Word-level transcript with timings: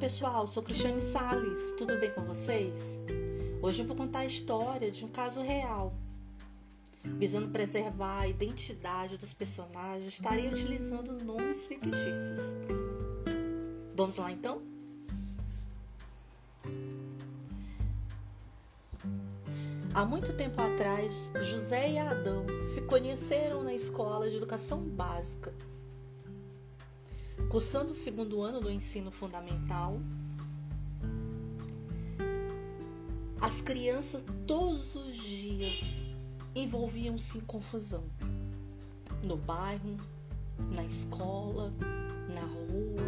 pessoal, 0.00 0.46
sou 0.46 0.62
Cristiane 0.62 1.02
Sales, 1.02 1.74
tudo 1.76 1.94
bem 2.00 2.10
com 2.14 2.22
vocês? 2.22 2.98
Hoje 3.60 3.82
eu 3.82 3.86
vou 3.86 3.94
contar 3.94 4.20
a 4.20 4.24
história 4.24 4.90
de 4.90 5.04
um 5.04 5.08
caso 5.08 5.42
real. 5.42 5.92
Visando 7.04 7.50
preservar 7.50 8.20
a 8.20 8.26
identidade 8.26 9.18
dos 9.18 9.34
personagens, 9.34 10.14
estarei 10.14 10.48
utilizando 10.48 11.22
nomes 11.22 11.66
fictícios. 11.66 12.54
Vamos 13.94 14.16
lá 14.16 14.32
então? 14.32 14.62
Há 19.92 20.04
muito 20.06 20.32
tempo 20.32 20.62
atrás, 20.62 21.30
José 21.42 21.92
e 21.92 21.98
Adão 21.98 22.46
se 22.64 22.80
conheceram 22.82 23.62
na 23.62 23.74
escola 23.74 24.30
de 24.30 24.36
educação 24.38 24.80
básica. 24.80 25.52
Cursando 27.50 27.90
o 27.90 27.94
segundo 27.94 28.42
ano 28.42 28.60
do 28.60 28.70
ensino 28.70 29.10
fundamental, 29.10 29.98
as 33.40 33.60
crianças 33.60 34.22
todos 34.46 34.94
os 34.94 35.16
dias 35.16 36.04
envolviam-se 36.54 37.38
em 37.38 37.40
confusão. 37.40 38.04
No 39.24 39.36
bairro, 39.36 39.96
na 40.70 40.84
escola, 40.84 41.74
na 42.32 42.42
rua. 42.42 43.02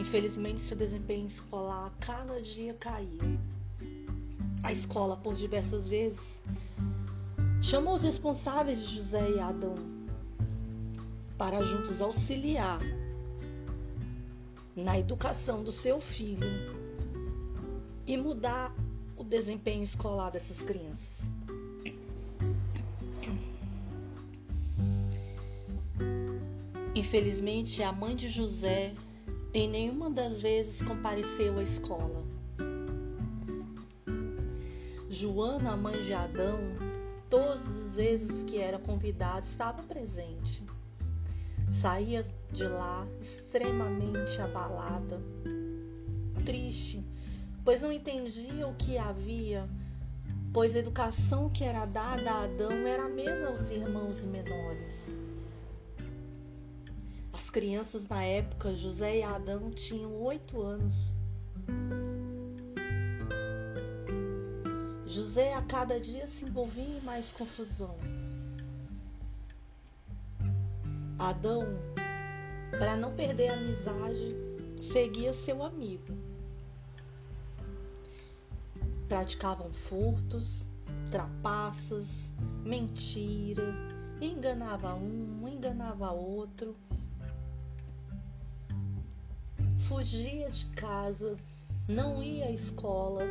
Infelizmente, 0.00 0.62
seu 0.62 0.78
desempenho 0.78 1.26
escolar 1.26 1.92
cada 2.00 2.40
dia 2.40 2.72
caía 2.72 3.38
a 4.62 4.72
escola 4.72 5.14
por 5.14 5.34
diversas 5.34 5.86
vezes, 5.86 6.42
chamou 7.60 7.96
os 7.96 8.02
responsáveis 8.02 8.80
de 8.80 8.96
José 8.96 9.32
e 9.32 9.40
Adão 9.40 9.97
para 11.38 11.62
juntos 11.64 12.02
auxiliar 12.02 12.80
na 14.74 14.98
educação 14.98 15.62
do 15.62 15.70
seu 15.70 16.00
filho 16.00 16.48
e 18.06 18.16
mudar 18.16 18.74
o 19.16 19.22
desempenho 19.22 19.84
escolar 19.84 20.30
dessas 20.30 20.62
crianças. 20.62 21.28
Infelizmente, 26.94 27.82
a 27.84 27.92
mãe 27.92 28.16
de 28.16 28.28
José 28.28 28.92
em 29.54 29.68
nenhuma 29.68 30.10
das 30.10 30.40
vezes 30.40 30.82
compareceu 30.82 31.58
à 31.58 31.62
escola. 31.62 32.24
Joana, 35.08 35.72
a 35.72 35.76
mãe 35.76 36.00
de 36.02 36.12
Adão, 36.12 36.58
todas 37.30 37.66
as 37.66 37.94
vezes 37.94 38.42
que 38.42 38.58
era 38.58 38.78
convidada, 38.78 39.46
estava 39.46 39.82
presente. 39.84 40.64
Saía 41.70 42.24
de 42.52 42.64
lá 42.64 43.06
extremamente 43.20 44.40
abalada, 44.40 45.20
triste, 46.44 47.04
pois 47.64 47.82
não 47.82 47.92
entendia 47.92 48.66
o 48.66 48.74
que 48.74 48.96
havia, 48.96 49.68
pois 50.52 50.74
a 50.74 50.78
educação 50.78 51.50
que 51.50 51.64
era 51.64 51.84
dada 51.84 52.30
a 52.30 52.44
Adão 52.44 52.72
era 52.72 53.04
a 53.04 53.08
mesma 53.08 53.48
aos 53.48 53.70
irmãos 53.70 54.24
menores. 54.24 55.06
As 57.32 57.50
crianças 57.50 58.08
na 58.08 58.22
época, 58.24 58.74
José 58.74 59.18
e 59.18 59.22
Adão, 59.22 59.70
tinham 59.70 60.12
oito 60.22 60.62
anos. 60.62 61.12
José 65.06 65.54
a 65.54 65.62
cada 65.62 66.00
dia 66.00 66.26
se 66.26 66.44
envolvia 66.44 66.98
em 66.98 67.00
mais 67.00 67.32
confusão. 67.32 67.96
Adão, 71.18 71.64
para 72.78 72.96
não 72.96 73.12
perder 73.14 73.48
a 73.48 73.54
amizade, 73.54 74.36
seguia 74.80 75.32
seu 75.32 75.62
amigo. 75.62 76.16
Praticavam 79.08 79.72
furtos, 79.72 80.66
trapaças, 81.10 82.32
mentira, 82.64 83.74
enganava 84.20 84.94
um, 84.94 85.48
enganava 85.48 86.10
outro. 86.12 86.76
Fugia 89.88 90.50
de 90.50 90.66
casa, 90.66 91.36
não 91.88 92.22
ia 92.22 92.46
à 92.46 92.50
escola 92.50 93.22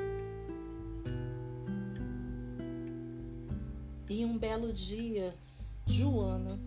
E 4.09 4.23
um 4.23 4.37
belo 4.37 4.71
dia, 4.71 5.35
Joana, 5.85 6.57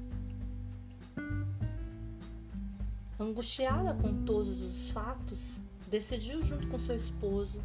angustiada 3.25 3.95
com 3.95 4.25
todos 4.25 4.63
os 4.63 4.91
fatos, 4.91 5.59
decidiu, 5.89 6.43
junto 6.43 6.69
com 6.69 6.79
seu 6.79 6.97
esposo, 6.97 7.63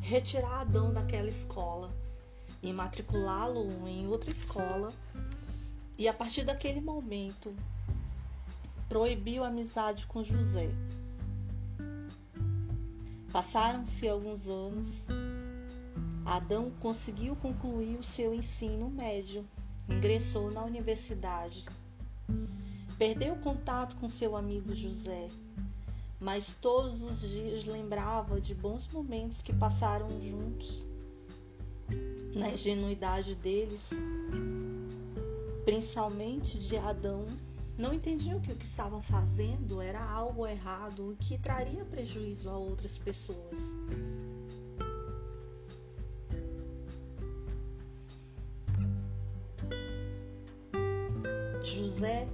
retirar 0.00 0.60
Adão 0.60 0.92
daquela 0.92 1.28
escola 1.28 1.90
e 2.62 2.72
matriculá-lo 2.72 3.86
em 3.86 4.06
outra 4.06 4.30
escola. 4.30 4.92
E 5.96 6.06
a 6.06 6.14
partir 6.14 6.44
daquele 6.44 6.80
momento, 6.80 7.54
proibiu 8.88 9.44
a 9.44 9.48
amizade 9.48 10.06
com 10.06 10.22
José. 10.22 10.70
Passaram-se 13.32 14.08
alguns 14.08 14.46
anos 14.46 15.06
Adão 16.28 16.70
conseguiu 16.78 17.34
concluir 17.34 17.96
o 17.98 18.02
seu 18.02 18.34
ensino 18.34 18.90
médio, 18.90 19.48
ingressou 19.88 20.50
na 20.50 20.62
universidade. 20.62 21.64
Perdeu 22.98 23.34
o 23.34 23.38
contato 23.38 23.94
com 23.94 24.08
seu 24.08 24.34
amigo 24.34 24.74
José, 24.74 25.28
mas 26.18 26.50
todos 26.60 27.00
os 27.00 27.20
dias 27.30 27.64
lembrava 27.64 28.40
de 28.40 28.56
bons 28.56 28.88
momentos 28.88 29.40
que 29.40 29.52
passaram 29.52 30.08
juntos. 30.20 30.84
Na 32.34 32.50
ingenuidade 32.50 33.36
deles, 33.36 33.90
principalmente 35.64 36.58
de 36.58 36.76
Adão, 36.76 37.24
não 37.78 37.94
entendiam 37.94 38.40
que 38.40 38.50
o 38.50 38.56
que 38.56 38.66
estavam 38.66 39.00
fazendo 39.00 39.80
era 39.80 40.04
algo 40.04 40.44
errado 40.44 41.16
que 41.20 41.38
traria 41.38 41.84
prejuízo 41.84 42.50
a 42.50 42.56
outras 42.58 42.98
pessoas. 42.98 43.60
José 51.62 52.26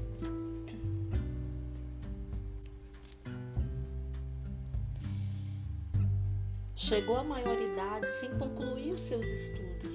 chegou 6.84 7.16
à 7.16 7.24
maioridade 7.24 8.06
sem 8.06 8.28
concluir 8.36 8.92
os 8.92 9.00
seus 9.00 9.26
estudos. 9.26 9.94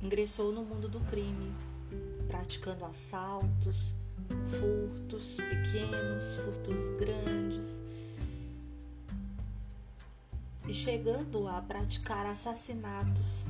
Ingressou 0.00 0.52
no 0.52 0.62
mundo 0.62 0.88
do 0.88 1.00
crime, 1.00 1.52
praticando 2.28 2.84
assaltos, 2.84 3.96
furtos 4.48 5.38
pequenos, 5.38 6.36
furtos 6.36 6.88
grandes 7.00 7.82
e 10.68 10.72
chegando 10.72 11.48
a 11.48 11.60
praticar 11.62 12.24
assassinatos, 12.26 13.44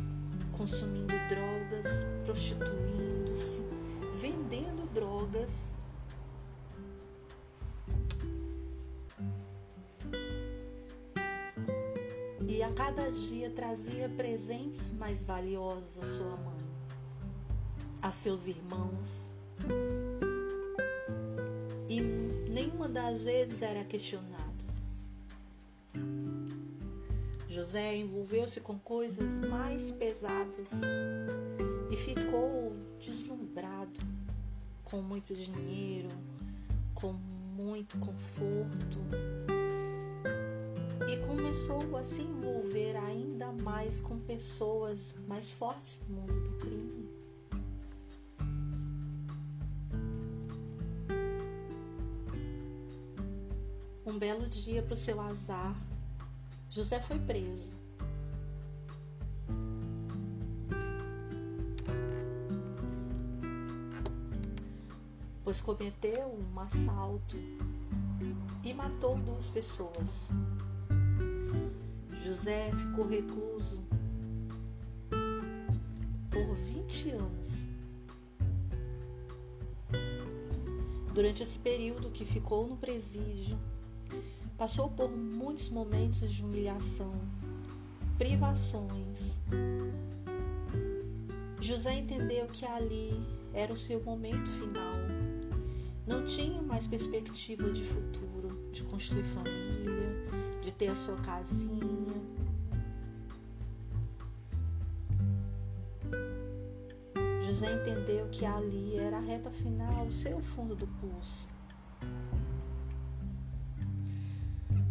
consumindo 0.52 1.12
drogas, 1.28 1.86
prostituindo-se 2.24 3.60
vendendo 4.22 4.90
drogas. 4.94 5.70
Cada 12.74 13.10
dia 13.10 13.50
trazia 13.50 14.08
presentes 14.08 14.90
mais 14.92 15.22
valiosos 15.22 15.98
à 15.98 16.06
sua 16.06 16.36
mãe, 16.36 16.58
a 18.02 18.10
seus 18.10 18.46
irmãos. 18.46 19.30
E 21.88 22.00
nenhuma 22.00 22.88
das 22.88 23.22
vezes 23.22 23.60
era 23.62 23.84
questionado. 23.84 24.40
José 27.48 27.96
envolveu-se 27.96 28.60
com 28.60 28.78
coisas 28.78 29.38
mais 29.38 29.90
pesadas 29.90 30.80
e 31.90 31.96
ficou 31.96 32.76
deslumbrado 33.00 34.00
com 34.84 35.02
muito 35.02 35.34
dinheiro, 35.34 36.08
com 36.94 37.12
muito 37.12 37.98
conforto 37.98 39.59
e 41.08 41.16
começou 41.26 41.96
a 41.96 42.04
se 42.04 42.22
envolver 42.22 42.96
ainda 42.96 43.52
mais 43.62 44.00
com 44.00 44.18
pessoas 44.18 45.14
mais 45.26 45.50
fortes 45.50 46.00
no 46.08 46.16
mundo 46.16 46.40
do 46.40 46.56
crime. 46.58 47.10
Um 54.06 54.18
belo 54.18 54.48
dia, 54.48 54.82
para 54.82 54.94
o 54.94 54.96
seu 54.96 55.20
azar, 55.20 55.76
José 56.68 57.00
foi 57.00 57.18
preso. 57.18 57.80
pois 65.50 65.60
cometeu 65.60 66.28
um 66.28 66.60
assalto 66.60 67.36
e 68.62 68.72
matou 68.72 69.18
duas 69.18 69.50
pessoas. 69.50 70.28
José 72.30 72.70
ficou 72.76 73.08
recluso 73.08 73.80
por 76.30 76.54
20 76.54 77.10
anos. 77.10 77.48
Durante 81.12 81.42
esse 81.42 81.58
período 81.58 82.08
que 82.10 82.24
ficou 82.24 82.68
no 82.68 82.76
presídio, 82.76 83.58
passou 84.56 84.88
por 84.90 85.10
muitos 85.10 85.70
momentos 85.70 86.32
de 86.32 86.44
humilhação, 86.44 87.12
privações. 88.16 89.40
José 91.60 91.94
entendeu 91.94 92.46
que 92.46 92.64
ali 92.64 93.10
era 93.52 93.72
o 93.72 93.76
seu 93.76 94.00
momento 94.04 94.48
final. 94.52 94.94
Não 96.06 96.24
tinha 96.24 96.62
mais 96.62 96.86
perspectiva 96.86 97.68
de 97.72 97.82
futuro, 97.82 98.70
de 98.70 98.84
construir 98.84 99.24
família, 99.24 100.10
de 100.62 100.70
ter 100.70 100.88
a 100.88 100.94
sua 100.94 101.16
casinha. 101.16 102.19
José 107.60 107.74
entendeu 107.74 108.26
que 108.30 108.46
ali 108.46 108.96
era 108.96 109.18
a 109.18 109.20
reta 109.20 109.50
final, 109.50 110.06
o 110.06 110.10
seu 110.10 110.40
fundo 110.40 110.74
do 110.74 110.86
poço. 110.86 111.46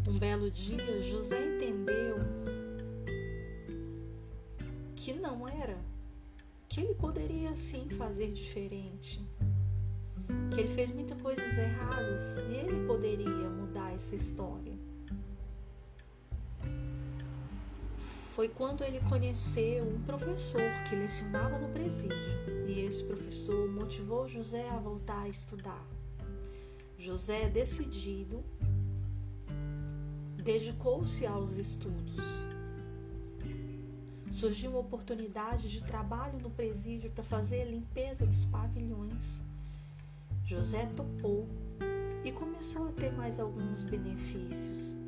Um 0.08 0.14
belo 0.20 0.52
dia, 0.52 1.02
José 1.02 1.56
entendeu 1.56 2.18
que 4.96 5.14
não 5.14 5.48
era, 5.48 5.80
que 6.68 6.82
ele 6.82 6.94
poderia 6.94 7.56
sim 7.56 7.90
fazer 7.90 8.32
diferente, 8.34 9.28
que 10.54 10.60
ele 10.60 10.70
fez 10.76 10.94
muitas 10.94 11.20
coisas 11.20 11.58
erradas 11.58 12.38
e 12.38 12.54
ele 12.54 12.86
poderia 12.86 13.50
mudar 13.50 13.96
essa 13.96 14.16
história. 14.16 14.79
Foi 18.40 18.48
quando 18.48 18.86
ele 18.86 19.02
conheceu 19.02 19.84
um 19.84 20.02
professor 20.04 20.62
que 20.88 20.96
lecionava 20.96 21.60
no 21.60 21.68
presídio 21.74 22.16
e 22.70 22.86
esse 22.86 23.04
professor 23.04 23.68
motivou 23.68 24.30
José 24.30 24.66
a 24.70 24.80
voltar 24.80 25.24
a 25.24 25.28
estudar. 25.28 25.86
José, 26.98 27.50
decidido, 27.50 28.42
dedicou-se 30.42 31.26
aos 31.26 31.58
estudos. 31.58 32.24
Surgiu 34.32 34.72
uma 34.72 34.80
oportunidade 34.80 35.68
de 35.68 35.84
trabalho 35.84 36.40
no 36.42 36.50
presídio 36.50 37.12
para 37.12 37.26
fazer 37.26 37.64
a 37.64 37.66
limpeza 37.66 38.26
dos 38.26 38.46
pavilhões. 38.46 39.42
José 40.46 40.86
topou 40.96 41.46
e 42.24 42.32
começou 42.32 42.88
a 42.88 42.92
ter 42.94 43.12
mais 43.12 43.38
alguns 43.38 43.84
benefícios. 43.84 44.99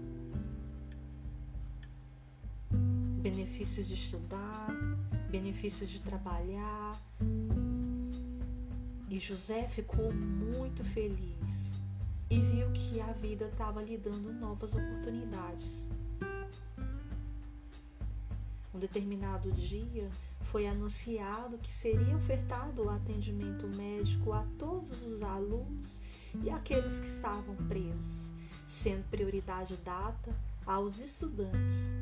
Benefícios 3.22 3.88
de 3.88 3.94
estudar, 3.94 4.68
benefícios 5.30 5.92
de 5.92 6.02
trabalhar. 6.02 7.00
E 9.08 9.20
José 9.20 9.68
ficou 9.68 10.12
muito 10.12 10.84
feliz 10.84 11.72
e 12.32 12.40
viu 12.40 12.72
que 12.72 13.00
a 13.00 13.14
vida 13.14 13.46
estava 13.46 13.84
lhe 13.84 13.96
dando 13.96 14.34
novas 14.34 14.74
oportunidades. 14.74 15.88
Um 18.74 18.80
determinado 18.80 19.52
dia 19.52 20.10
foi 20.46 20.66
anunciado 20.66 21.60
que 21.60 21.72
seria 21.72 22.18
ofertado 22.18 22.86
o 22.86 22.90
atendimento 22.90 23.68
médico 23.68 24.34
a 24.34 24.44
todos 24.58 25.00
os 25.04 25.22
alunos 25.22 26.00
e 26.44 26.50
aqueles 26.50 26.98
que 26.98 27.06
estavam 27.08 27.56
presos, 27.68 28.32
sendo 28.68 29.08
prioridade 29.12 29.78
dada 29.86 30.36
aos 30.66 30.98
estudantes. 31.00 31.94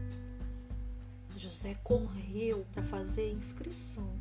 José 1.40 1.74
correu 1.86 2.66
para 2.74 2.84
fazer 2.84 3.32
inscrição 3.32 4.12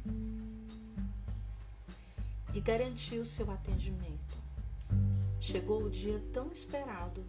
e 2.54 2.60
garantiu 2.60 3.24
seu 3.24 3.50
atendimento. 3.50 4.38
Chegou 5.40 5.82
o 5.82 5.90
dia 5.90 6.22
tão 6.32 6.52
esperado. 6.52 7.24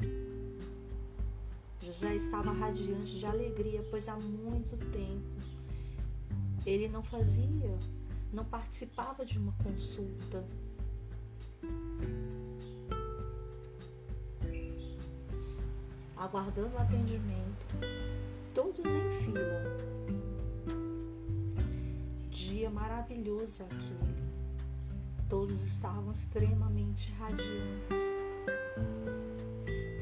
José 1.81 2.15
estava 2.15 2.51
radiante 2.51 3.17
de 3.17 3.25
alegria, 3.25 3.83
pois 3.89 4.07
há 4.07 4.15
muito 4.15 4.77
tempo 4.91 5.25
ele 6.67 6.87
não 6.87 7.01
fazia, 7.01 7.75
não 8.31 8.45
participava 8.45 9.25
de 9.25 9.39
uma 9.39 9.53
consulta. 9.53 10.45
Aguardando 16.15 16.75
o 16.75 16.77
atendimento, 16.77 17.65
todos 18.59 18.85
em 18.85 19.11
fila. 19.23 19.63
Dia 22.29 22.69
maravilhoso 22.69 23.63
aquele. 23.63 24.15
Todos 25.29 25.65
estavam 25.65 26.11
extremamente 26.11 27.09
radiantes 27.13 27.97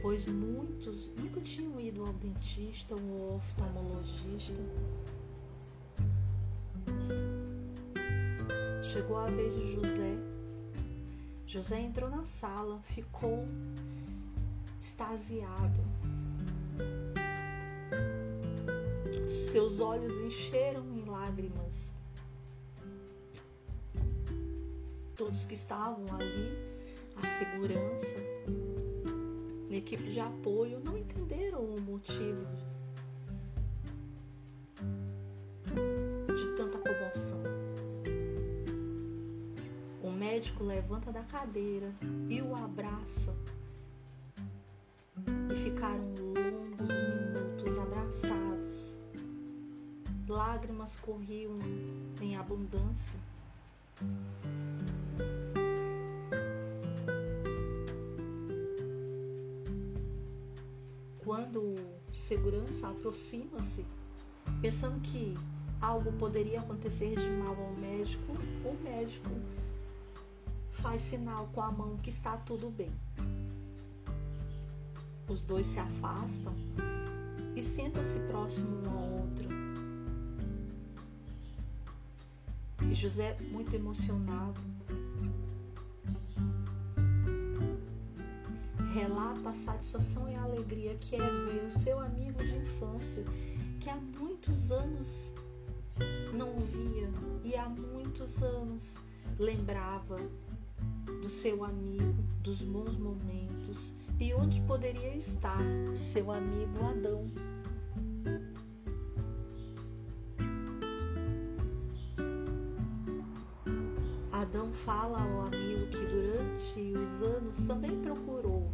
pois 0.02 0.26
muitos 0.26 1.12
nunca 1.18 1.42
tinham 1.42 1.80
ido 1.80 2.02
ao 2.02 2.14
dentista 2.14 2.96
ou 2.96 3.36
oftalmologista. 3.36 4.64
Chegou 8.82 9.18
a 9.18 9.30
vez 9.30 9.54
de 9.54 9.74
José. 9.74 10.18
José 11.46 11.82
entrou 11.82 12.10
na 12.10 12.24
sala, 12.24 12.80
ficou 12.84 13.46
extasiado. 14.82 15.97
Seus 19.52 19.80
olhos 19.80 20.14
encheram 20.26 20.86
em 20.94 21.06
lágrimas. 21.06 21.94
Todos 25.16 25.46
que 25.46 25.54
estavam 25.56 26.06
ali, 26.16 26.52
a 27.16 27.26
segurança, 27.26 28.18
equipe 29.78 30.10
de 30.10 30.20
apoio 30.20 30.82
não 30.84 30.98
entenderam 30.98 31.64
o 31.64 31.80
motivo 31.82 32.46
de 36.36 36.56
tanta 36.56 36.78
comoção. 36.80 37.42
O 40.04 40.12
médico 40.12 40.64
levanta 40.64 41.12
da 41.12 41.24
cadeira 41.24 41.94
e 42.28 42.42
o 42.42 42.56
abraça 42.56 43.36
e 45.52 45.56
ficaram 45.56 46.07
Corriam 50.96 51.60
em 52.22 52.38
abundância. 52.38 53.20
quando 61.28 61.60
o 61.60 61.76
segurança 62.14 62.88
aproxima-se, 62.88 63.86
pensando 64.62 64.98
que 65.02 65.38
algo 65.82 66.10
poderia 66.14 66.62
acontecer 66.62 67.16
de 67.16 67.30
mal 67.32 67.54
ao 67.54 67.74
médico, 67.74 68.32
o 68.64 68.82
médico 68.82 69.30
faz 70.72 71.02
sinal 71.02 71.50
com 71.54 71.62
a 71.62 71.70
mão 71.70 71.98
que 71.98 72.10
está 72.10 72.38
tudo 72.38 72.70
bem. 72.70 72.92
Os 75.28 75.44
dois 75.44 75.66
se 75.66 75.80
afastam 75.80 76.54
e 77.58 77.62
sentam-se 77.62 78.20
próximo 78.22 78.88
um 78.88 78.90
ao 78.90 79.12
outro. 79.20 79.47
José, 82.98 83.38
muito 83.52 83.76
emocionado, 83.76 84.60
relata 88.92 89.50
a 89.50 89.54
satisfação 89.54 90.28
e 90.28 90.34
a 90.34 90.42
alegria 90.42 90.96
que 90.96 91.16
é 91.16 91.20
ver 91.20 91.64
o 91.68 91.70
seu 91.70 92.00
amigo 92.00 92.44
de 92.44 92.56
infância, 92.56 93.24
que 93.80 93.88
há 93.88 93.96
muitos 93.96 94.72
anos 94.72 95.32
não 96.34 96.56
via 96.56 97.08
e 97.44 97.56
há 97.56 97.70
muitos 97.70 98.42
anos 98.42 98.96
lembrava 99.38 100.18
do 101.22 101.30
seu 101.30 101.64
amigo, 101.64 102.16
dos 102.42 102.64
bons 102.64 102.98
momentos 102.98 103.94
e 104.20 104.34
onde 104.34 104.60
poderia 104.62 105.16
estar 105.16 105.62
seu 105.96 106.32
amigo 106.32 106.84
Adão. 106.84 107.28
Adão 114.48 114.72
fala 114.72 115.22
ao 115.22 115.42
amigo 115.48 115.88
que 115.88 116.06
durante 116.06 116.98
os 116.98 117.22
anos 117.22 117.58
também 117.68 118.00
procurou. 118.00 118.72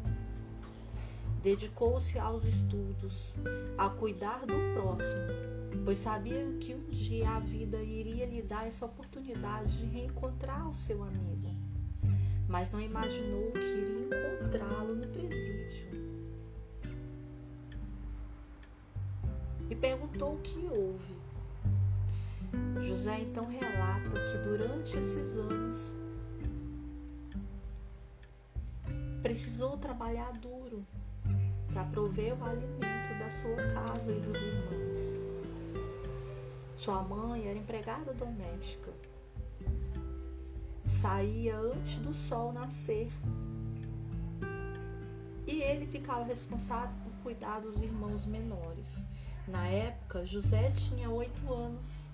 Dedicou-se 1.42 2.20
aos 2.20 2.46
estudos, 2.46 3.34
a 3.76 3.90
cuidar 3.90 4.42
do 4.42 4.54
próximo, 4.76 5.82
pois 5.84 5.98
sabia 5.98 6.46
que 6.60 6.76
um 6.76 6.84
dia 6.84 7.28
a 7.28 7.40
vida 7.40 7.82
iria 7.82 8.28
lhe 8.28 8.44
dar 8.44 8.68
essa 8.68 8.86
oportunidade 8.86 9.80
de 9.80 9.86
reencontrar 9.88 10.70
o 10.70 10.76
seu 10.76 11.02
amigo, 11.02 11.50
mas 12.48 12.70
não 12.70 12.80
imaginou 12.80 13.52
que 13.52 13.60
iria 13.60 14.10
encontrá-lo 14.42 14.94
no 14.94 15.08
presídio. 15.08 15.88
E 19.72 19.76
perguntou 19.76 20.36
o 20.36 20.42
que 20.42 20.60
houve. 20.68 21.23
José 22.84 23.22
então 23.22 23.46
relata 23.46 24.20
que 24.32 24.38
durante 24.40 24.98
esses 24.98 25.38
anos 25.38 25.92
precisou 29.22 29.78
trabalhar 29.78 30.32
duro 30.34 30.86
para 31.72 31.86
prover 31.86 32.38
o 32.40 32.44
alimento 32.46 33.20
da 33.20 33.30
sua 33.32 33.56
casa 33.74 34.12
e 34.12 34.20
dos 34.20 34.36
irmãos. 34.42 35.24
Sua 36.76 37.02
mãe 37.02 37.48
era 37.48 37.58
empregada 37.58 38.14
doméstica. 38.14 38.92
Saía 40.86 41.58
antes 41.58 41.96
do 41.98 42.14
sol 42.14 42.52
nascer. 42.52 43.10
E 45.48 45.62
ele 45.62 45.88
ficava 45.88 46.24
responsável 46.26 46.94
por 47.04 47.14
cuidar 47.24 47.62
dos 47.62 47.82
irmãos 47.82 48.26
menores. 48.26 49.08
Na 49.48 49.66
época, 49.68 50.26
José 50.26 50.72
tinha 50.72 51.10
oito 51.10 51.54
anos. 51.54 52.13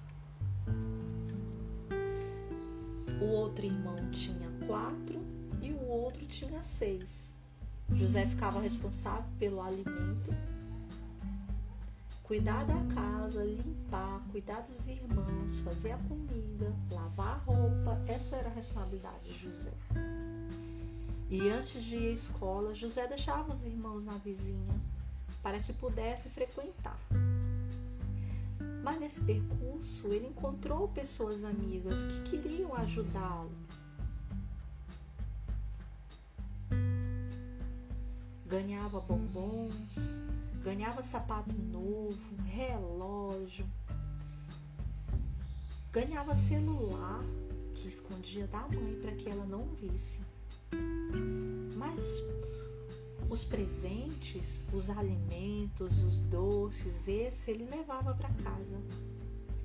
O 3.21 3.25
outro 3.25 3.65
irmão 3.65 4.09
tinha 4.11 4.49
quatro 4.65 5.19
e 5.61 5.71
o 5.71 5.87
outro 5.87 6.25
tinha 6.25 6.63
seis. 6.63 7.35
José 7.93 8.25
ficava 8.25 8.61
responsável 8.61 9.25
pelo 9.39 9.61
alimento, 9.61 10.31
cuidar 12.23 12.63
da 12.65 12.93
casa, 12.93 13.43
limpar, 13.43 14.21
cuidar 14.31 14.61
dos 14.61 14.87
irmãos, 14.87 15.59
fazer 15.59 15.91
a 15.91 15.97
comida, 15.97 16.71
lavar 16.91 17.35
a 17.35 17.39
roupa. 17.39 17.99
Essa 18.07 18.35
era 18.35 18.49
a 18.49 18.53
responsabilidade 18.53 19.23
de 19.23 19.37
José. 19.39 19.71
E 21.29 21.49
antes 21.49 21.83
de 21.83 21.95
ir 21.95 22.09
à 22.09 22.13
escola, 22.13 22.73
José 22.73 23.07
deixava 23.07 23.51
os 23.51 23.65
irmãos 23.65 24.03
na 24.03 24.13
vizinha 24.13 24.79
para 25.41 25.59
que 25.59 25.73
pudesse 25.73 26.29
frequentar. 26.29 26.97
Mas 28.89 28.99
nesse 28.99 29.21
percurso 29.21 30.07
ele 30.07 30.25
encontrou 30.25 30.87
pessoas 30.87 31.43
amigas 31.43 32.05
que 32.05 32.21
queriam 32.31 32.73
ajudá-lo. 32.73 33.51
Ganhava 38.47 38.99
bombons, 38.99 40.15
ganhava 40.63 41.03
sapato 41.03 41.53
novo, 41.71 42.17
relógio, 42.47 43.63
ganhava 45.91 46.33
celular 46.33 47.23
que 47.75 47.87
escondia 47.87 48.47
da 48.47 48.67
mãe 48.69 48.99
para 49.03 49.11
que 49.11 49.29
ela 49.29 49.45
não 49.45 49.65
visse. 49.75 50.19
Mas 51.77 51.99
os 51.99 52.38
os 53.29 53.43
presentes, 53.43 54.63
os 54.73 54.89
alimentos, 54.89 56.01
os 56.01 56.19
doces, 56.21 57.07
esse 57.07 57.51
ele 57.51 57.65
levava 57.65 58.13
para 58.15 58.29
casa. 58.43 58.81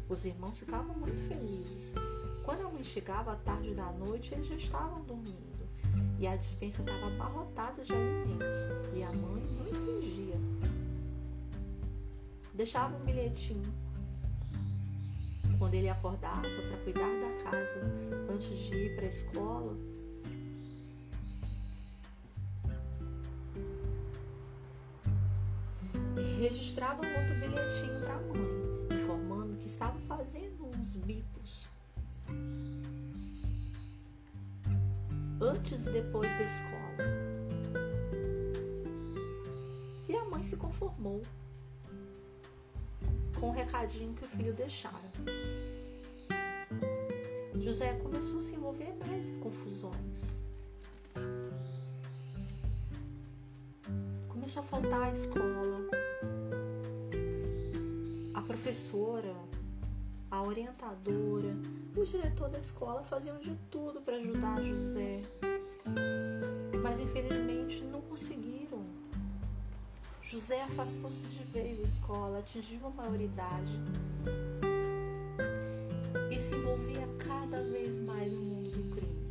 Os 0.09 0.27
irmãos 0.27 0.59
ficavam 0.59 0.95
muito 0.97 1.21
felizes. 1.29 1.95
Quando 2.45 2.67
a 2.67 2.71
mãe 2.71 2.85
chegava 2.85 3.33
à 3.33 3.37
tarde 3.37 3.73
da 3.75 3.91
noite, 3.93 4.35
eles 4.35 4.47
já 4.47 4.55
estavam 4.55 5.03
dormindo 5.05 5.55
e 6.19 6.27
a 6.27 6.37
dispensa 6.37 6.83
estava 6.83 7.07
abarrotada 7.07 7.83
de 7.83 7.93
alimentos 7.93 8.59
e 8.95 9.03
a 9.03 9.13
mãe 9.13 9.43
não 9.57 9.67
entendia. 9.67 10.37
Deixava 12.53 12.95
um 12.97 13.05
bilhetinho 13.05 13.63
quando 15.59 15.75
ele 15.75 15.89
acordava 15.89 16.43
para 16.43 16.79
cuidar 16.85 17.09
da 17.21 17.51
casa 17.51 17.81
antes 18.31 18.57
de 18.59 18.75
ir 18.75 18.97
para 18.97 19.07
a 19.07 19.09
escola 19.09 19.94
registrava 26.55 27.01
outro 27.05 27.35
bilhetinho 27.35 28.01
para 28.01 28.15
a 28.15 28.21
mãe, 28.21 29.03
informando 29.03 29.57
que 29.59 29.67
estava 29.67 29.99
fazendo 30.07 30.67
uns 30.67 30.95
bicos. 30.97 31.69
Antes 35.41 35.85
e 35.85 35.91
depois 35.91 36.31
da 36.31 36.43
escola. 36.43 36.95
E 40.09 40.17
a 40.17 40.25
mãe 40.27 40.45
se 40.45 40.57
conformou 40.57 41.23
com 43.41 43.49
o 43.49 43.53
recadinho 43.53 44.15
que 44.15 44.25
o 44.25 44.29
filho 44.29 44.55
deixara. 44.55 45.11
José 47.61 47.95
começou 47.95 48.39
a 48.39 48.43
se 48.43 48.55
envolver 48.55 48.95
mais 49.09 49.27
em 49.27 49.41
confusões. 49.41 50.37
Começou 54.29 54.63
a 54.63 54.67
faltar 54.67 55.03
à 55.03 55.11
escola, 55.11 55.94
professora, 58.75 59.33
a 60.33 60.43
orientadora, 60.43 61.57
o 61.97 62.05
diretor 62.05 62.49
da 62.49 62.59
escola 62.59 63.05
faziam 63.05 63.39
de 63.39 63.55
tudo 63.71 64.01
para 64.01 64.17
ajudar 64.17 64.61
José, 64.65 65.23
mas 66.83 66.99
infelizmente 66.99 67.85
não 67.85 68.01
conseguiram. 68.03 68.85
José 70.21 70.61
afastou-se 70.63 71.25
de 71.25 71.45
vez 71.45 71.79
da 71.79 71.85
escola, 71.85 72.41
atingiu 72.41 72.85
a 72.89 72.91
maioridade 72.91 73.81
e 76.33 76.41
se 76.41 76.57
envolvia 76.57 77.07
cada 77.25 77.63
vez 77.63 77.97
mais 77.97 78.33
no 78.33 78.41
mundo 78.41 78.71
do 78.71 78.97
crime. 78.97 79.25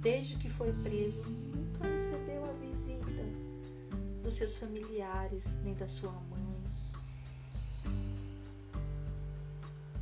Desde 0.00 0.36
que 0.38 0.50
foi 0.50 0.72
preso, 0.82 1.22
dos 4.24 4.34
seus 4.34 4.56
familiares, 4.56 5.58
nem 5.62 5.74
da 5.74 5.86
sua 5.86 6.10
mãe. 6.10 6.58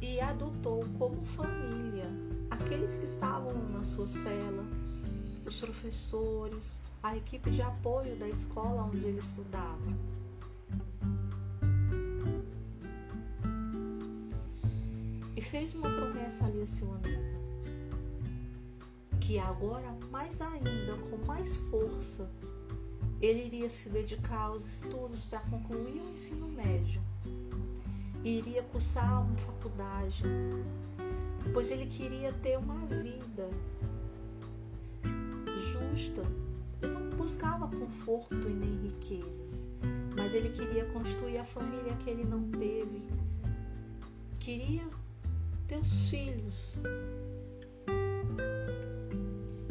E 0.00 0.21
adotou 0.21 0.85
como 0.97 1.25
família 1.26 2.07
aqueles 2.50 2.99
que 2.99 3.05
estavam 3.05 3.52
na 3.71 3.85
sua 3.85 4.07
cela, 4.07 4.64
os 5.45 5.61
professores, 5.61 6.81
a 7.02 7.17
equipe 7.17 7.50
de 7.50 7.62
apoio 7.62 8.17
da 8.17 8.29
escola 8.29 8.85
onde 8.85 9.05
ele 9.05 9.19
estudava. 9.19 9.93
E 15.37 15.41
fez 15.41 15.75
uma 15.75 15.91
promessa 15.91 16.47
ali 16.47 16.62
a 16.62 16.67
seu 16.67 16.93
amigo, 16.95 17.23
que 19.21 19.38
agora 19.41 19.93
mais 20.12 20.41
ainda, 20.41 20.97
com 21.11 21.17
mais 21.26 21.57
força, 21.57 22.31
ele 23.23 23.47
iria 23.47 23.69
se 23.69 23.88
dedicar 23.88 24.47
aos 24.47 24.67
estudos 24.67 25.25
para 25.25 25.38
concluir 25.43 26.00
o 26.00 26.11
ensino 26.11 26.49
médio. 26.49 27.00
E 28.25 28.38
iria 28.38 28.64
cursar 28.64 29.25
uma 29.25 29.37
faculdade, 29.37 30.25
pois 31.52 31.71
ele 31.71 31.87
queria 31.87 32.33
ter 32.33 32.59
uma 32.59 32.75
vida 32.87 33.49
justa. 35.57 36.23
Ele 36.83 36.93
não 36.93 37.11
buscava 37.11 37.69
conforto 37.69 38.35
e 38.35 38.52
nem 38.52 38.76
riquezas, 38.88 39.71
mas 40.17 40.35
ele 40.35 40.49
queria 40.49 40.85
construir 40.87 41.38
a 41.38 41.45
família 41.45 41.95
que 42.00 42.11
ele 42.11 42.25
não 42.25 42.50
teve. 42.50 43.02
Queria 44.41 44.85
ter 45.69 45.79
os 45.79 46.09
filhos. 46.09 46.81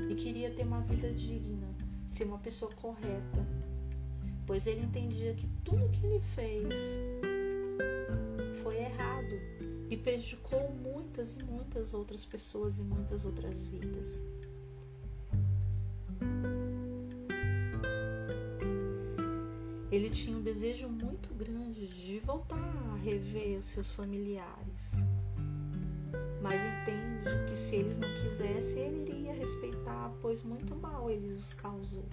E 0.09 0.15
queria 0.15 0.51
ter 0.51 0.63
uma 0.63 0.81
vida 0.81 1.11
digna 1.13 1.60
ser 2.11 2.25
uma 2.25 2.39
pessoa 2.39 2.69
correta, 2.73 3.47
pois 4.45 4.67
ele 4.67 4.81
entendia 4.81 5.33
que 5.33 5.47
tudo 5.63 5.89
que 5.89 6.05
ele 6.05 6.19
fez 6.19 6.75
foi 8.61 8.75
errado 8.77 9.39
e 9.89 9.95
prejudicou 9.95 10.71
muitas 10.73 11.37
e 11.37 11.43
muitas 11.43 11.93
outras 11.93 12.25
pessoas 12.25 12.79
e 12.79 12.83
muitas 12.83 13.23
outras 13.23 13.65
vidas. 13.67 14.21
Ele 19.89 20.09
tinha 20.09 20.37
um 20.37 20.41
desejo 20.41 20.89
muito 20.89 21.33
grande 21.33 21.87
de 21.87 22.19
voltar 22.19 22.57
a 22.91 22.95
rever 22.97 23.57
os 23.57 23.65
seus 23.65 23.91
familiares, 23.93 24.95
mas 26.41 26.55
entende 26.55 27.30
se 27.71 27.77
eles 27.77 27.97
não 27.97 28.09
quisessem, 28.15 28.83
ele 28.83 29.11
iria 29.11 29.33
respeitar, 29.33 30.11
pois 30.21 30.43
muito 30.43 30.75
mal 30.75 31.09
ele 31.09 31.31
os 31.31 31.53
causou. 31.53 32.03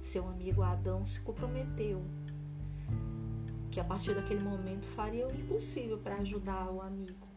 Seu 0.00 0.26
amigo 0.26 0.62
Adão 0.62 1.04
se 1.04 1.20
comprometeu 1.20 2.02
que 3.70 3.78
a 3.78 3.84
partir 3.84 4.14
daquele 4.14 4.42
momento 4.42 4.86
faria 4.86 5.26
o 5.26 5.30
impossível 5.30 5.98
para 5.98 6.14
ajudar 6.14 6.70
o 6.70 6.80
amigo. 6.80 7.28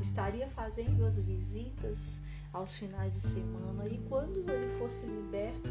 Estaria 0.00 0.46
fazendo 0.46 1.04
as 1.04 1.18
visitas 1.18 2.20
aos 2.52 2.78
finais 2.78 3.14
de 3.14 3.20
semana 3.22 3.84
e 3.88 3.98
quando 4.08 4.48
ele 4.48 4.70
fosse 4.78 5.06
liberto, 5.06 5.70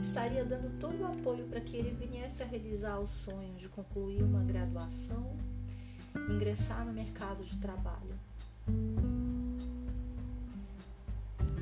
estaria 0.00 0.44
dando 0.44 0.76
todo 0.80 1.02
o 1.02 1.06
apoio 1.06 1.46
para 1.46 1.60
que 1.60 1.76
ele 1.76 1.94
viesse 2.04 2.42
a 2.42 2.46
realizar 2.46 2.98
o 2.98 3.06
sonho 3.06 3.54
de 3.54 3.68
concluir 3.68 4.24
uma 4.24 4.42
graduação 4.42 5.36
ingressar 6.30 6.84
no 6.84 6.92
mercado 6.92 7.44
de 7.44 7.56
trabalho. 7.58 8.18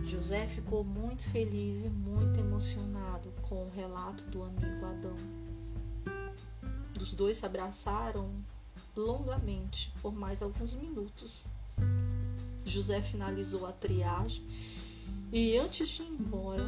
José 0.05 0.47
ficou 0.47 0.85
muito 0.85 1.29
feliz 1.31 1.85
e 1.85 1.89
muito 1.89 2.39
emocionado 2.39 3.33
com 3.43 3.67
o 3.67 3.71
relato 3.71 4.25
do 4.25 4.43
amigo 4.43 4.87
Adão. 4.87 5.17
Os 7.01 7.13
dois 7.13 7.39
se 7.39 7.47
abraçaram 7.47 8.31
longamente 8.97 9.93
por 10.01 10.15
mais 10.15 10.43
alguns 10.43 10.75
minutos. 10.75 11.45
José 12.65 13.03
finalizou 13.03 13.67
a 13.67 13.73
triagem 13.73 14.45
e, 15.33 15.57
antes 15.57 15.89
de 15.89 16.03
ir 16.03 16.09
embora, 16.09 16.65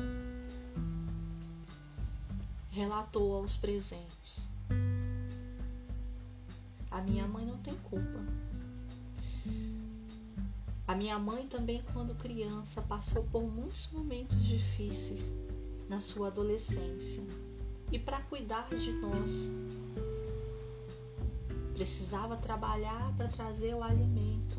relatou 2.70 3.36
aos 3.36 3.56
presentes: 3.56 4.47
A 6.90 7.00
minha 7.02 7.26
mãe 7.26 7.44
não 7.44 7.58
tem 7.58 7.74
culpa. 7.76 8.20
A 10.86 10.94
minha 10.94 11.18
mãe 11.18 11.46
também, 11.46 11.82
quando 11.92 12.14
criança, 12.14 12.80
passou 12.80 13.22
por 13.24 13.42
muitos 13.42 13.90
momentos 13.92 14.42
difíceis 14.42 15.34
na 15.88 16.00
sua 16.00 16.28
adolescência. 16.28 17.22
E 17.92 17.98
para 17.98 18.22
cuidar 18.22 18.68
de 18.70 18.92
nós, 18.92 19.50
precisava 21.74 22.36
trabalhar 22.36 23.14
para 23.16 23.28
trazer 23.28 23.74
o 23.74 23.82
alimento. 23.82 24.58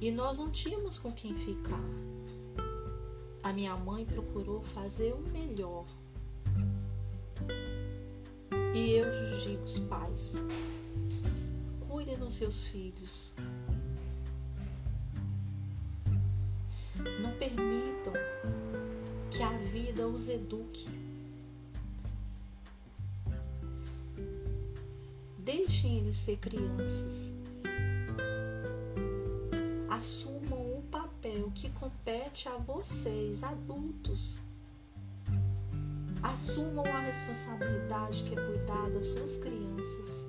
E 0.00 0.10
nós 0.10 0.36
não 0.36 0.50
tínhamos 0.50 0.98
com 0.98 1.12
quem 1.12 1.34
ficar. 1.34 1.80
A 3.42 3.52
minha 3.52 3.76
mãe 3.76 4.04
procurou 4.04 4.62
fazer 4.62 5.14
o 5.14 5.20
melhor. 5.30 5.86
E 8.76 8.92
eu 8.92 9.06
digo 9.42 9.64
os 9.64 9.78
pais: 9.78 10.32
cuidem 11.88 12.18
dos 12.18 12.34
seus 12.34 12.66
filhos. 12.66 13.32
Não 17.22 17.32
permitam 17.38 18.12
que 19.30 19.42
a 19.42 19.56
vida 19.72 20.06
os 20.06 20.28
eduque 20.28 20.86
Deixem 25.38 25.98
eles 25.98 26.16
ser 26.16 26.36
crianças. 26.36 27.32
Assumam 29.88 30.78
o 30.78 30.82
papel 30.90 31.50
que 31.54 31.70
compete 31.70 32.46
a 32.46 32.58
vocês, 32.58 33.42
adultos. 33.42 34.36
Assumam 36.36 36.84
a 36.84 37.00
responsabilidade 37.00 38.22
que 38.24 38.34
é 38.34 38.36
cuidar 38.36 38.90
das 38.90 39.06
suas 39.06 39.38
crianças. 39.38 40.26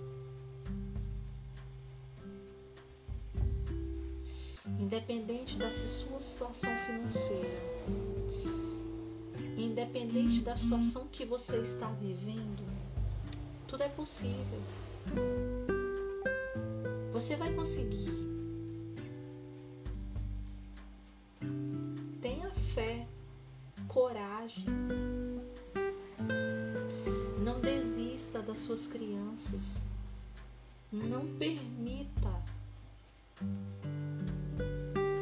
Independente 4.80 5.58
da 5.58 5.70
sua 5.70 6.22
situação 6.22 6.70
financeira, 6.86 7.62
independente 9.58 10.40
da 10.44 10.56
situação 10.56 11.10
que 11.12 11.26
você 11.26 11.58
está 11.58 11.90
vivendo, 11.92 12.64
tudo 13.68 13.84
é 13.84 13.90
possível. 13.90 14.62
Você 17.12 17.36
vai 17.36 17.54
conseguir. 17.54 18.16
Tenha 22.22 22.50
fé, 22.74 23.06
coragem. 23.90 25.17
Desista 27.68 28.42
das 28.42 28.60
suas 28.60 28.88
crianças. 28.88 29.82
Não 30.90 31.28
permita 31.38 32.42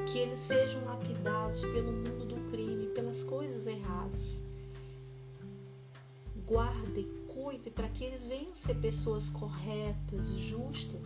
que 0.05 0.19
eles 0.19 0.41
sejam 0.41 0.85
lapidados 0.85 1.61
pelo 1.61 1.91
mundo 1.91 2.27
do 2.27 2.51
crime, 2.51 2.85
pelas 2.93 3.23
coisas 3.23 3.65
erradas. 3.65 4.39
Guarde 6.45 7.05
cuide 7.33 7.71
para 7.71 7.89
que 7.89 8.03
eles 8.03 8.23
venham 8.23 8.53
ser 8.53 8.75
pessoas 8.75 9.27
corretas, 9.29 10.27
justas, 10.37 11.01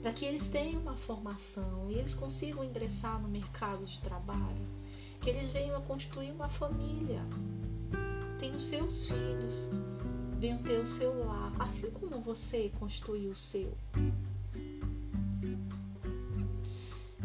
para 0.00 0.12
que 0.12 0.24
eles 0.24 0.46
tenham 0.46 0.82
uma 0.82 0.94
formação 0.94 1.90
e 1.90 1.94
eles 1.94 2.14
consigam 2.14 2.62
ingressar 2.62 3.20
no 3.20 3.28
mercado 3.28 3.84
de 3.86 3.98
trabalho, 4.02 4.68
que 5.20 5.30
eles 5.30 5.50
venham 5.50 5.76
a 5.76 5.80
constituir 5.80 6.30
uma 6.30 6.48
família, 6.48 7.26
tenham 8.42 8.58
seus 8.58 9.06
filhos, 9.06 9.68
venham 10.40 10.58
ter 10.58 10.80
o 10.80 10.86
seu 10.86 11.16
lar, 11.24 11.52
assim 11.60 11.88
como 11.92 12.20
você 12.20 12.72
constituiu 12.78 13.30
o 13.30 13.36
seu. 13.36 13.72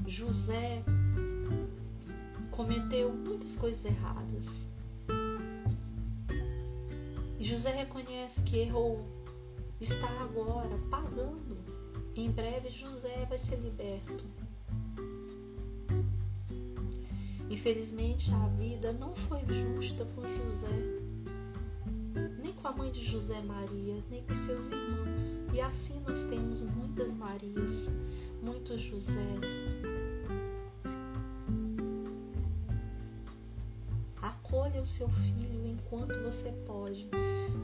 José 0.06 0.84
cometeu 2.52 3.12
muitas 3.12 3.56
coisas 3.56 3.84
erradas 3.84 4.68
José 7.40 7.72
reconhece 7.72 8.42
que 8.42 8.58
errou, 8.58 9.06
está 9.80 10.08
agora 10.22 10.78
pagando. 10.90 11.58
Em 12.16 12.30
breve 12.30 12.70
José 12.70 13.26
vai 13.30 13.38
ser 13.38 13.56
liberto. 13.58 14.26
Infelizmente 17.50 18.34
a 18.34 18.48
vida 18.50 18.92
não 18.92 19.16
foi 19.16 19.40
justa 19.48 20.06
com 20.14 20.22
José, 20.24 21.07
com 22.68 22.74
a 22.74 22.78
mãe 22.84 22.92
de 22.92 23.02
José 23.06 23.40
Maria, 23.42 24.04
nem 24.10 24.24
com 24.24 24.36
seus 24.36 24.62
irmãos. 24.66 25.40
E 25.54 25.62
assim 25.62 26.02
nós 26.06 26.26
temos 26.26 26.62
muitas 26.62 27.14
Marias, 27.14 27.90
muitos 28.42 28.82
Josés. 28.82 29.16
Acolha 34.22 34.82
o 34.82 34.86
seu 34.86 35.08
filho 35.08 35.66
enquanto 35.66 36.22
você 36.22 36.52
pode 36.66 37.08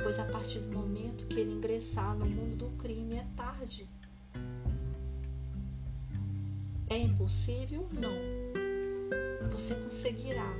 pois 0.02 0.18
a 0.20 0.26
partir 0.26 0.60
do 0.60 0.70
momento 0.70 1.26
que 1.26 1.42
ele 1.42 1.54
ingressar 1.54 2.16
no 2.16 2.26
mundo 2.26 2.56
do 2.56 2.78
crime 2.78 3.18
é 3.18 3.26
tarde. 3.36 3.90
É 6.90 6.98
impossível? 6.98 7.90
Não. 7.92 9.52
Você 9.52 9.76
conseguirá, 9.76 10.54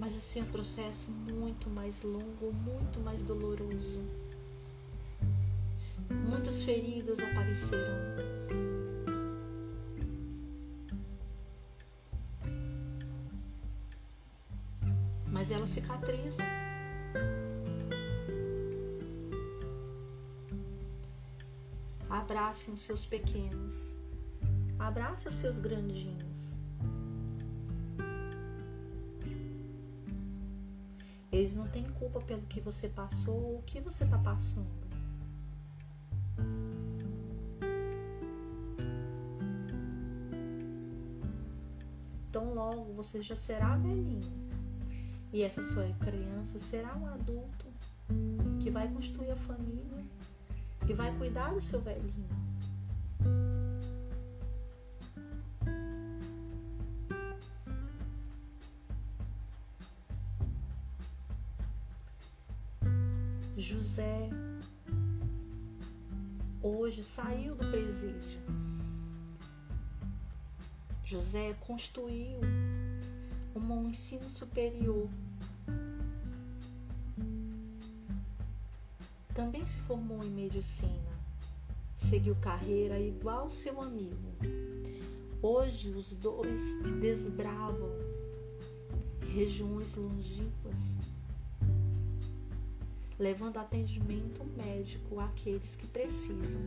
mas 0.00 0.12
vai 0.12 0.20
ser 0.22 0.42
um 0.42 0.46
processo 0.46 1.10
muito 1.10 1.68
mais 1.68 2.02
longo, 2.02 2.54
muito 2.54 2.98
mais 3.00 3.20
doloroso. 3.20 4.02
Muitas 6.26 6.62
feridas 6.62 7.18
aparecerão. 7.20 8.00
Mas 15.30 15.50
elas 15.50 15.68
cicatrizam. 15.68 16.46
Abracem 22.08 22.72
os 22.72 22.80
seus 22.80 23.04
pequenos. 23.04 23.94
Abrace 24.78 25.28
os 25.28 25.34
seus 25.34 25.58
grandinhos. 25.58 26.56
Eles 31.32 31.54
não 31.54 31.66
têm 31.68 31.84
culpa 31.84 32.18
pelo 32.20 32.42
que 32.42 32.60
você 32.60 32.88
passou 32.88 33.34
ou 33.34 33.58
o 33.58 33.62
que 33.62 33.80
você 33.80 34.04
está 34.04 34.18
passando. 34.18 34.66
Então 42.28 42.54
logo 42.54 42.92
você 42.94 43.20
já 43.22 43.36
será 43.36 43.76
velhinho. 43.76 44.50
E 45.32 45.42
essa 45.42 45.62
sua 45.62 45.88
criança 46.00 46.58
será 46.58 46.96
um 46.96 47.06
adulto 47.06 47.66
que 48.60 48.70
vai 48.70 48.88
construir 48.88 49.30
a 49.30 49.36
família 49.36 50.04
e 50.88 50.92
vai 50.92 51.16
cuidar 51.16 51.54
do 51.54 51.60
seu 51.60 51.80
velhinho. 51.80 52.39
Hoje 66.62 67.02
saiu 67.02 67.54
do 67.54 67.64
presídio. 67.70 68.40
José 71.04 71.54
construiu 71.60 72.40
um 73.54 73.88
ensino 73.88 74.28
superior 74.28 75.08
também 79.40 79.66
se 79.66 79.78
formou 79.78 80.22
em 80.22 80.28
medicina. 80.28 81.10
Seguiu 81.94 82.36
carreira 82.42 83.00
igual 83.00 83.48
seu 83.48 83.80
amigo. 83.80 84.14
Hoje 85.40 85.88
os 85.90 86.12
dois 86.12 86.60
desbravam 87.00 87.90
regiões 89.34 89.94
longínquas, 89.94 90.59
levando 93.20 93.58
atendimento 93.58 94.44
médico 94.56 95.20
àqueles 95.20 95.76
que 95.76 95.86
precisam. 95.86 96.60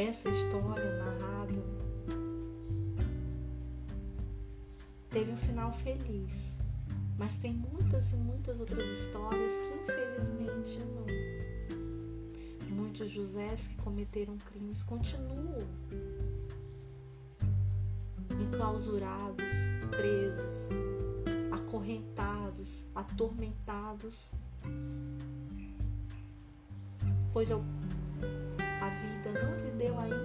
essa 0.00 0.30
história 0.30 0.96
narrada 0.96 1.62
teve 5.10 5.30
um 5.30 5.36
final 5.36 5.72
feliz, 5.72 6.56
mas 7.18 7.36
tem 7.36 7.52
muitas 7.52 8.12
e 8.12 8.16
muitas 8.16 8.60
outras 8.60 8.84
histórias 8.98 9.52
que 9.58 9.74
infelizmente 9.82 10.78
não. 10.94 11.06
Muitos 12.74 13.10
Josés 13.10 13.68
que 13.68 13.76
cometeram 13.76 14.36
crimes 14.38 14.82
continuam 14.82 15.58
enclausurados, 18.40 19.69
presos, 19.90 20.68
acorrentados, 21.50 22.86
atormentados, 22.94 24.32
pois 27.32 27.50
a 27.50 27.56
vida 28.88 29.42
não 29.42 29.56
lhe 29.58 29.70
deu 29.72 29.98
ainda 29.98 30.19